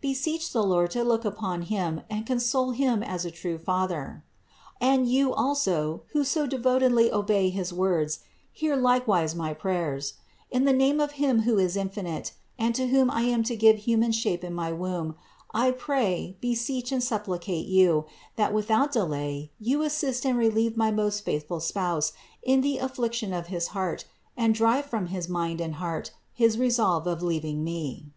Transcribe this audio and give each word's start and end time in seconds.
Beseech 0.00 0.52
the 0.52 0.62
Lord 0.62 0.92
to 0.92 1.02
look 1.02 1.24
upon 1.24 1.62
him 1.62 2.02
and 2.08 2.24
console 2.24 2.70
him 2.70 3.02
as 3.02 3.24
a 3.24 3.32
true 3.32 3.58
Father. 3.58 4.22
And 4.80 5.08
you 5.10 5.34
also, 5.34 6.04
who 6.12 6.22
so 6.22 6.46
devotedly 6.46 7.10
obey 7.12 7.48
his 7.50 7.72
words, 7.72 8.20
hear 8.52 8.76
likewise 8.76 9.34
my 9.34 9.52
prayers; 9.52 10.14
in 10.52 10.66
the 10.66 10.72
name 10.72 11.00
of 11.00 11.18
Him 11.18 11.40
who 11.40 11.58
is 11.58 11.74
infinite, 11.76 12.32
and 12.56 12.76
to 12.76 12.86
whom 12.90 13.10
I 13.10 13.22
am 13.22 13.42
to 13.42 13.56
give 13.56 13.78
human 13.78 14.12
shape 14.12 14.44
in 14.44 14.54
my 14.54 14.70
womb, 14.70 15.16
I 15.52 15.72
pray, 15.72 16.36
beseech 16.40 16.90
THE 16.90 16.94
INCARNATION 16.94 17.18
315 17.24 17.56
and 17.56 17.62
supplicate 17.64 17.66
you, 17.66 18.04
that 18.36 18.54
without 18.54 18.92
delay 18.92 19.50
you 19.58 19.82
assist 19.82 20.24
and 20.24 20.38
relieve 20.38 20.76
my 20.76 20.92
most 20.92 21.24
faithful 21.24 21.58
spouse 21.58 22.12
in 22.44 22.60
the 22.60 22.78
affliction 22.78 23.32
of 23.32 23.48
his 23.48 23.66
heart 23.74 24.04
and 24.36 24.54
drive 24.54 24.84
from 24.84 25.06
his 25.06 25.28
mind 25.28 25.60
and 25.60 25.74
heart 25.82 26.12
his 26.32 26.56
resolve 26.56 27.08
of 27.08 27.18
leaving1 27.18 27.56
me." 27.64 28.12